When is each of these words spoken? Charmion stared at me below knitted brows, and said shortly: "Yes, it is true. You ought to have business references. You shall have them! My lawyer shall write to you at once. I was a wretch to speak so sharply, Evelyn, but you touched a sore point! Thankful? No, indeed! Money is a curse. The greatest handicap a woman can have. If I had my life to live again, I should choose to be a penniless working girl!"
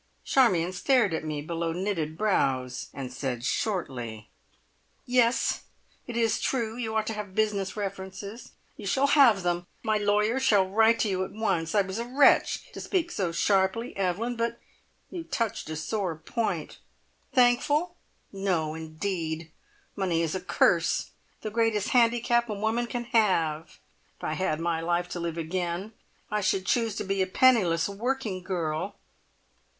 Charmion 0.25 0.73
stared 0.73 1.13
at 1.13 1.23
me 1.23 1.43
below 1.43 1.73
knitted 1.73 2.17
brows, 2.17 2.87
and 2.91 3.13
said 3.13 3.43
shortly: 3.45 4.31
"Yes, 5.05 5.65
it 6.07 6.17
is 6.17 6.39
true. 6.39 6.75
You 6.75 6.95
ought 6.95 7.05
to 7.05 7.13
have 7.13 7.35
business 7.35 7.77
references. 7.77 8.53
You 8.77 8.87
shall 8.87 9.05
have 9.05 9.43
them! 9.43 9.67
My 9.83 9.99
lawyer 9.99 10.39
shall 10.39 10.67
write 10.67 10.97
to 11.01 11.07
you 11.07 11.23
at 11.23 11.33
once. 11.33 11.75
I 11.75 11.81
was 11.83 11.99
a 11.99 12.05
wretch 12.05 12.71
to 12.71 12.81
speak 12.81 13.11
so 13.11 13.31
sharply, 13.31 13.95
Evelyn, 13.95 14.35
but 14.35 14.59
you 15.11 15.23
touched 15.23 15.69
a 15.69 15.75
sore 15.75 16.15
point! 16.15 16.79
Thankful? 17.31 17.95
No, 18.31 18.73
indeed! 18.73 19.51
Money 19.95 20.23
is 20.23 20.33
a 20.33 20.41
curse. 20.41 21.11
The 21.41 21.51
greatest 21.51 21.89
handicap 21.89 22.49
a 22.49 22.55
woman 22.55 22.87
can 22.87 23.03
have. 23.03 23.77
If 24.17 24.23
I 24.23 24.33
had 24.33 24.59
my 24.59 24.81
life 24.81 25.07
to 25.09 25.19
live 25.19 25.37
again, 25.37 25.93
I 26.31 26.41
should 26.41 26.65
choose 26.65 26.95
to 26.95 27.03
be 27.03 27.21
a 27.21 27.27
penniless 27.27 27.87
working 27.87 28.41
girl!" 28.41 28.95